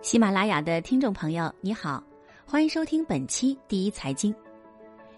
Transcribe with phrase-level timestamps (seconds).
[0.00, 2.02] 喜马拉雅的听众朋友，你好，
[2.46, 4.32] 欢迎收听本期第一财经。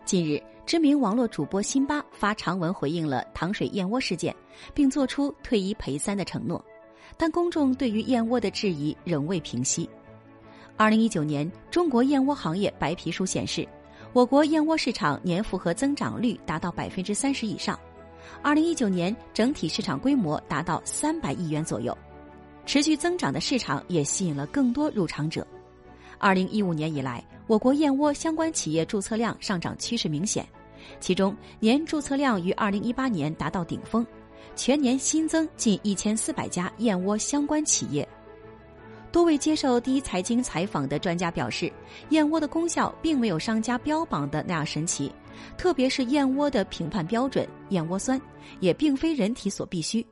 [0.06, 4.35] 近日，知名网络主播辛巴发长文回应了糖水燕窝事件，
[4.72, 6.64] 并作出退一赔三的承诺，
[7.19, 9.88] 但公众对于燕窝的质疑仍未平息。
[10.79, 13.69] 二零一九年中国燕窝行业白皮书显示，
[14.15, 17.78] 我国燕窝市场年复合增长率达到百分之三十以上，
[18.41, 21.97] 二零一九年整体市场规模达到三百亿元左右。
[22.70, 25.45] 持续增长的市场也吸引了更多入场者。
[26.20, 30.46] 二零一五年以来，我国燕窝相关企业注册量上涨趋势明显，
[31.01, 34.06] 其中年注册量于二零一八年达到顶峰，
[34.55, 38.09] 全年新增近一千四百家燕窝相关企业。
[39.10, 41.73] 多位接受第一财经采访的专家表示，
[42.10, 45.10] 燕窝的功效并没有商家标榜的那样神奇，
[45.59, 48.21] 特别是燕窝的评判标准燕窝酸，
[48.60, 50.07] 也并非人体所必须。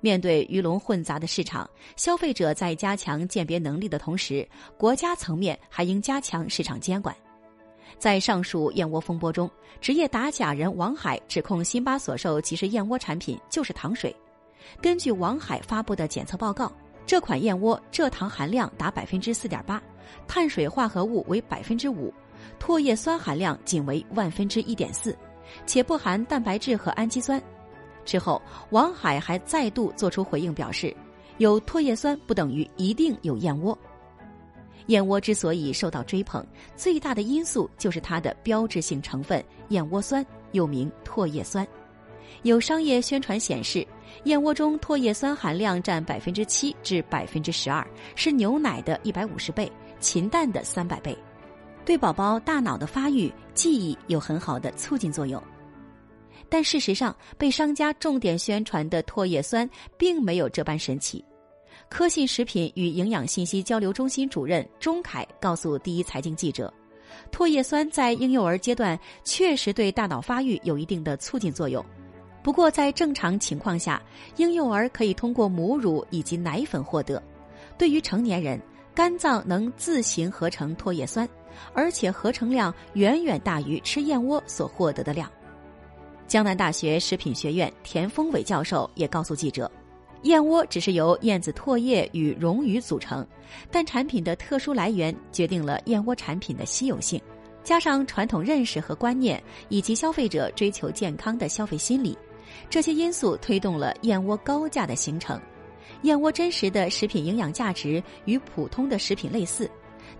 [0.00, 7.14] 面对鱼龙混杂的市场，消费者在加强鉴别能力的同时，国家层面还应加强市场监管。
[7.98, 14.14] 在上述燕窝风波中，职业打假人王海指控辛巴所售即食燕窝产品就是糖水。
[14.80, 16.72] 根据王海发布的检测报告，
[17.04, 19.82] 这款燕窝蔗糖含量达百分之四点八，
[20.26, 22.12] 碳水化合物为百分之五，
[22.58, 25.14] 唾液酸含量仅为万分之一点四，
[25.66, 27.42] 且不含蛋白质和氨基酸。
[28.04, 30.94] 之后，王海还再度作出回应，表示
[31.38, 33.76] 有唾液酸不等于一定有燕窝。
[34.86, 41.66] 燕窝之所以受到追捧，最大的因素就是它的标志性成分燕窝酸，又名唾液酸。
[42.42, 43.86] 有商业宣传显示，
[44.24, 51.16] 燕窝中唾液酸含量占百分之七至百分之十二，是牛奶的一百五十倍，禽蛋的三百倍，
[51.84, 55.40] 对宝宝大脑的发育、记忆有很好的促进作用。
[56.50, 61.24] 但事实上，被商家重点宣传的唾液酸并没有这般神奇。
[61.88, 66.72] 科信食品与营养信息交流中心主任钟凯告诉第一财经记者，
[67.32, 71.84] 唾液酸在婴幼儿阶段确实对大脑发育有一定的促进作用。
[72.42, 74.02] 不过，在正常情况下，
[74.36, 77.22] 婴幼儿可以通过母乳以及奶粉获得。
[77.76, 78.60] 对于成年人，
[78.94, 81.28] 肝脏能自行合成唾液酸，
[81.74, 85.30] 而且合成量远远大于吃燕窝所获得的量。
[86.30, 89.68] 江南大学食品学院田丰伟教授也告诉记者，
[90.22, 93.26] 燕窝只是由燕子唾液与溶于组成，
[93.68, 97.20] 但产品的特殊来源决定了燕窝产品的稀有性，
[97.64, 102.16] 加上传统认识和观念，以及消费者追求健康的消费心理，
[102.68, 105.36] 这些因素推动了燕窝高价的形成。
[106.02, 109.68] 燕窝真实的食品营养价值与普通的食品类似，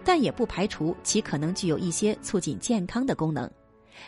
[0.05, 3.49] 但也不排除其可能具有一些促进健康的功能。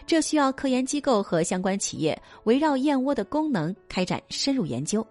[0.07, 5.07] 这需要科研机构和相关企业围绕燕窝的功能开展深入研究。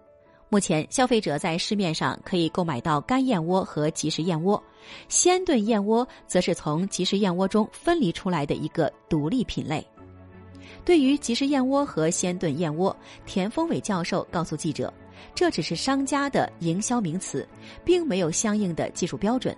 [0.48, 4.62] 目前，消费者在市面上可以购买到干燕窝和即食燕窝，
[5.08, 9.82] 鲜炖燕窝则是从即食燕窝中分离出来的一个独立品类。
[10.84, 12.94] 对于即食燕窝和鲜炖燕窝，
[13.24, 14.92] 田丰伟教授告诉记者，
[15.34, 17.48] 这只是商家的营销名词，
[17.82, 19.56] 并没有相应的技术标准。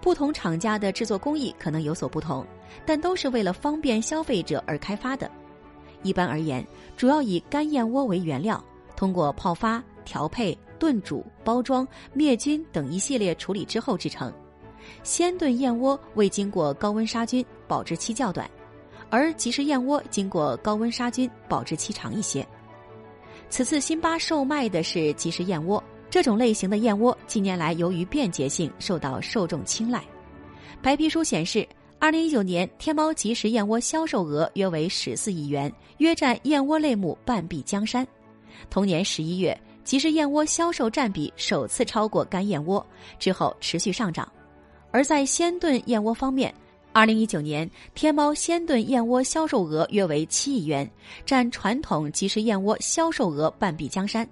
[0.00, 2.46] 不同厂家的制作工艺可能有所不同，
[2.86, 5.30] 但都是为了方便消费者而开发的。
[6.02, 6.66] 一般而言，
[6.96, 8.62] 主要以干燕窝为原料，
[8.96, 14.32] 通过泡发、调配、炖煮、包装、灭菌等一系列处理之后制成。
[15.02, 18.46] 鲜炖燕窝未经过高温杀菌，保质期较短；
[19.10, 22.46] 而即食燕窝经过高温杀菌，保质期长一些。
[23.50, 25.82] 此次辛巴售卖的是即食燕窝。
[26.10, 30.02] 这种类型的燕窝近年来由于便捷性受到受众青睐。
[30.80, 38.06] 白皮书显示，二零一九年天猫即食燕窝销售额约为十四亿元，约占燕窝类目半壁江山。
[38.70, 42.84] 同年十一月，即食燕窝销售占比首次超过干燕窝，
[43.18, 44.30] 之后持续上涨。
[44.90, 46.54] 而在鲜炖燕窝方面，
[46.92, 50.90] 二零一九年天猫鲜炖燕窝销售额约为七亿元，
[51.26, 54.26] 占传统即食燕窝销售额半壁江山。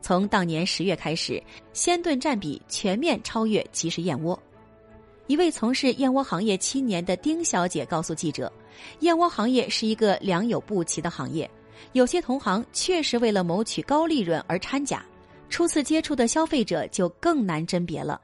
[0.00, 1.42] 从当年十月开始，
[1.72, 4.40] 鲜炖占比全面超越即食燕窝。
[5.26, 8.50] 一位从事燕窝行业七年的丁小姐告诉记者
[9.00, 11.48] ：“燕窝行业是一个良莠不齐的行业，
[11.92, 15.04] 有些同行确实为了谋取高利润而掺假，
[15.50, 18.18] 初次接触的消费者就更难甄别了。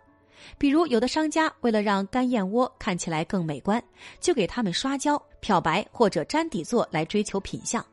[0.57, 3.83] 比如，有的商家为了让干燕窝看起来更美观，
[4.19, 7.85] 就给他们刷胶、漂白或者粘底座来追求品相，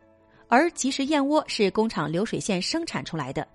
[0.48, 3.46] 而即食燕窝是工厂流水线生产出来的。”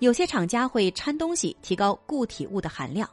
[0.00, 3.08] 有些厂家会掺东西提高固体物的含量，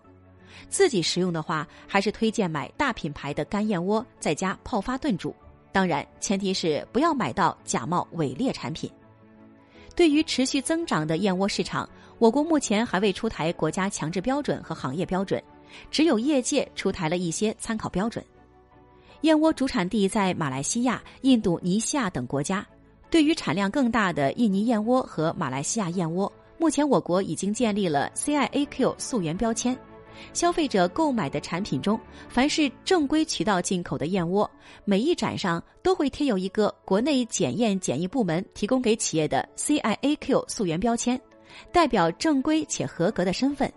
[0.69, 5.35] 自己食用的话，还是推荐买大品牌的干燕窝，在家泡发炖煮。
[5.71, 8.89] 当然，前提是不要买到假冒伪劣产品。
[9.95, 11.89] 对于持续增长的燕窝市场，
[12.19, 15.41] 我国目前还未出台国家强制标准和行业标准，
[15.89, 18.23] 只有业界出台了一些参考标准。
[19.21, 22.65] 燕窝主产地在马来西亚、印度尼西亚等国家。
[23.09, 26.31] 对于产量更大的印尼燕窝和马来西亚燕窝，
[26.65, 29.77] 目前我国已经建立了 CIAQ 溯源标签。
[30.33, 34.49] 消费者购买的产品中，凡是正规渠道进口的燕窝，
[34.83, 41.21] 每一盏上都会贴有一个国内检验检疫部门提供给企业的 CIAQ 溯源标签，
[41.71, 43.71] 代表正规且合格的身份。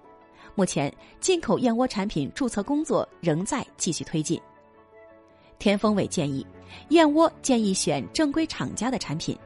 [0.54, 0.90] 目前，
[1.20, 4.40] 进口燕窝产品注册工作仍在继续推进。
[5.58, 6.46] 田丰伟建议，
[6.88, 9.38] 燕窝建议选正规厂家的产品，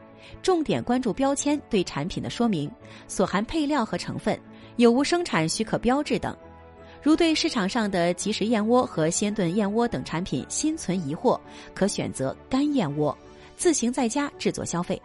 [0.42, 2.70] 重点关注标签对产品的说明、
[3.06, 4.38] 所含配料和成分、
[4.76, 6.36] 有无生产许可标志等。
[7.02, 11.38] 如对市场上的即食燕窝和鲜炖燕窝等产品心存疑惑，
[11.74, 13.16] 可选择干燕窝，
[13.56, 15.00] 自行在家制作消费。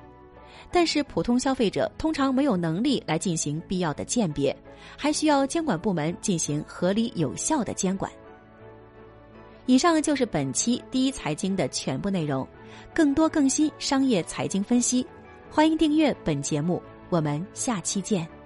[0.72, 4.56] 但是普通消费者通常没有能力来进行必要的鉴别，
[4.96, 8.12] 还需要监管部门进行合理有效的监管。
[9.68, 12.48] 以上就是本期第一财经的全部内容，
[12.96, 15.06] 更多更新商业财经分析，
[15.52, 18.37] 欢迎订阅本节目，我们下期见。